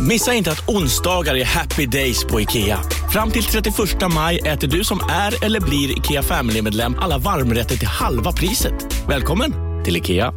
[0.00, 2.80] Missa inte att onsdagar är happy days på IKEA.
[3.12, 3.74] Fram till 31
[4.14, 8.72] maj äter du som är eller blir IKEA Family-medlem alla varmrätter till halva priset.
[9.08, 10.32] Välkommen till IKEA.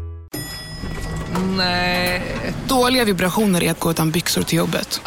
[1.57, 2.21] Nej.
[2.67, 5.01] Dåliga vibrationer är att gå utan byxor till jobbet.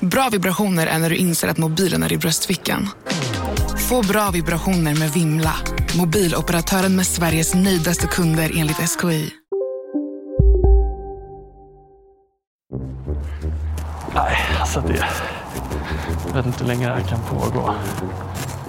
[0.00, 2.88] Bra vibrationer är när du inser att mobilen är i bröstfickan.
[3.88, 5.54] Få bra vibrationer med Vimla.
[5.96, 9.39] Mobiloperatören med Sveriges nöjdaste kunder enligt SKI.
[14.14, 15.06] Nej, alltså det...
[16.26, 17.74] Jag vet inte hur länge det här kan pågå.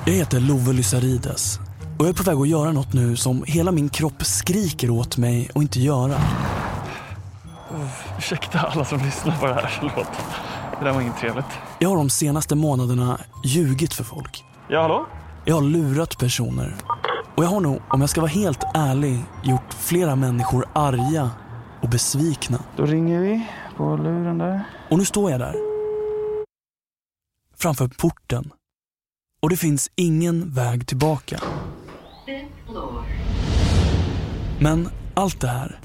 [0.06, 1.60] Jag heter Love Lysarides
[1.98, 5.18] och jag är på väg att göra något nu som hela min kropp skriker åt
[5.18, 6.16] mig att inte göra.
[8.18, 10.08] Ursäkta alla som lyssnar på det här, förlåt.
[10.80, 11.46] Det där var inget trevligt.
[11.80, 14.44] Jag har de senaste månaderna ljugit för folk.
[14.68, 15.06] Ja, hallå?
[15.46, 16.76] Jag har lurat personer.
[17.36, 21.30] Och jag har nog, om jag ska vara helt ärlig, gjort flera människor arga
[21.82, 22.58] och besvikna.
[22.78, 23.48] Då ringer vi
[23.82, 24.64] på luren där.
[24.90, 25.56] Och nu står jag där.
[27.58, 28.52] Framför porten.
[29.42, 31.40] Och det finns ingen väg tillbaka.
[34.60, 35.80] Men allt det här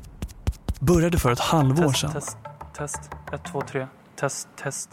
[0.81, 2.13] började för ett halvår sedan.
[2.13, 2.37] Test,
[2.77, 3.01] test.
[3.33, 3.87] Ett, två, tre.
[4.17, 4.91] Test, test.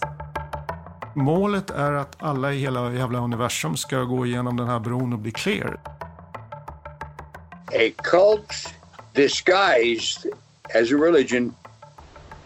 [1.16, 5.20] Målet är att alla i hela jävla universum ska gå igenom den här bron och
[5.20, 5.80] bli clear.
[7.74, 8.74] a cult
[9.14, 10.26] disguised
[10.76, 11.54] as a religion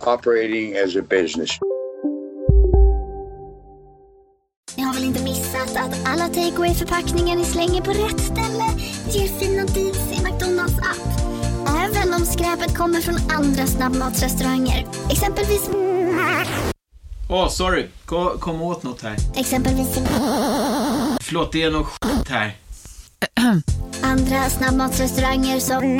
[0.02, 1.60] operating as a business.
[4.78, 8.66] Ni har väl inte missat att alla takeaway förpackningar ni slänger på rätt ställe
[9.10, 11.28] ger fina deals i McDonalds app.
[11.68, 14.86] Även om skräpet kommer från andra snabbmatsrestauranger.
[15.12, 15.70] Exempelvis...
[17.30, 17.88] Åh, oh, sorry.
[18.06, 19.16] Kom, kom åt något här.
[19.36, 20.00] Exempelvis...
[21.22, 22.56] Förlåt, det är något skit här.
[24.02, 26.00] Andra snabbmatsrestauranger som...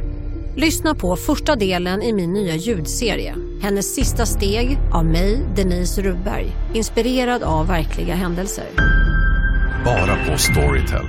[0.55, 3.35] Lyssna på första delen i min nya ljudserie.
[3.61, 6.51] Hennes sista steg av mig, Denise Rubberg.
[6.73, 8.65] Inspirerad av verkliga händelser.
[9.85, 11.05] Bara på Storytel.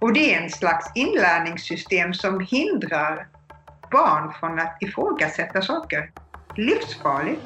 [0.00, 3.28] Och det är en slags inlärningssystem som hindrar
[3.90, 6.10] barn från att ifrågasätta saker.
[6.56, 7.42] Livsfarligt.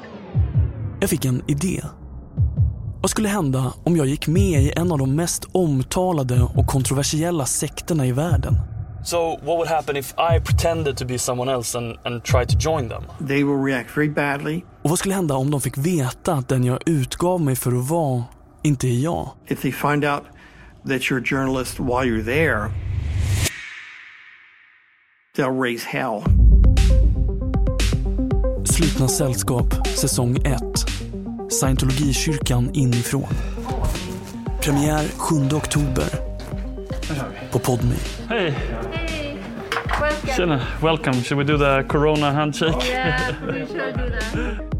[0.99, 1.81] Jag fick en idé.
[3.05, 7.45] Vad skulle hända om jag gick med i en av de mest omtalade och kontroversiella
[7.45, 8.55] sekterna i världen?
[9.03, 12.55] So, what would happen if I pretended to be someone else and, and tried to
[12.59, 13.03] join them?
[13.27, 14.61] They will react very badly.
[14.83, 17.89] Och vad skulle hända om de fick veta att den jag utgav mig för att
[17.89, 18.23] vara
[18.63, 19.29] inte är jag?
[19.47, 20.23] If they find out
[20.87, 22.71] that you're a journalist while you're there,
[25.37, 26.23] they'll raise hell.
[28.65, 30.94] Slutna sällskap, säsong 1.
[31.55, 33.33] Scientologikyrkan inifrån.
[34.61, 36.05] Premiär 7 oktober.
[37.51, 37.95] På Podme.
[38.29, 38.53] Hej!
[40.35, 41.23] Tjena, welcome.
[41.23, 42.89] Should we do the corona handshake?
[42.89, 44.75] Yeah, we should do that.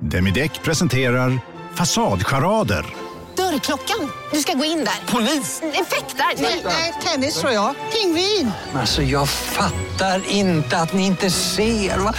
[0.00, 1.40] Demideck presenterar
[1.74, 3.07] Fasadcharader.
[3.52, 4.10] Dörrklockan.
[4.32, 5.12] Du ska gå in där.
[5.12, 5.62] Polis?
[5.62, 6.42] Effektar?
[6.64, 7.74] Nej, tennis tror jag.
[7.92, 8.50] Pingvin.
[8.74, 11.98] Alltså jag fattar inte att ni inte ser.
[11.98, 12.14] Va?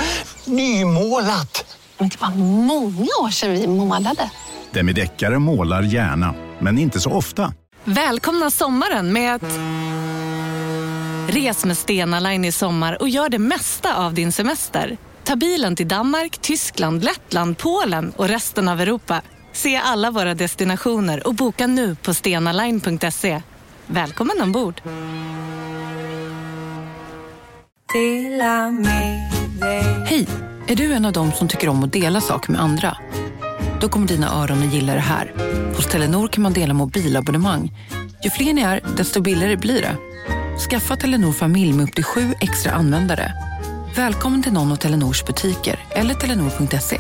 [0.46, 1.78] Nymålat.
[1.98, 4.30] Men det var många år sedan vi målade.
[4.72, 7.54] Demideckare målar gärna, men inte så ofta.
[7.84, 9.44] Välkomna sommaren med att...
[11.34, 14.98] Res med Stena Line i sommar och gör det mesta av din semester.
[15.24, 19.22] Ta bilen till Danmark, Tyskland, Lettland, Polen och resten av Europa.
[19.60, 23.42] Se alla våra destinationer och boka nu på stenaline.se.
[23.88, 24.82] Välkommen ombord!
[30.06, 30.28] Hej!
[30.68, 32.98] Är du en av dem som tycker om att dela saker med andra?
[33.82, 35.34] Då kommer dina öron att gilla det här.
[35.76, 37.72] Hos Telenor kan man dela mobilabonnemang.
[38.24, 39.96] Ju fler ni är, desto billigare blir det.
[40.70, 43.34] Skaffa Telenor familj med upp till sju extra användare.
[43.96, 47.00] Välkommen till någon av Telenors butiker eller telenor.se.